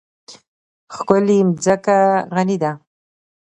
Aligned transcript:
ښکلې 0.95 1.37
مځکه 1.47 1.97
غني 2.35 2.57
ده. 2.63 2.71